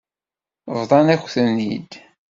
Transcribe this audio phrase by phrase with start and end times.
[0.79, 1.91] Bḍan-akent-ten-id.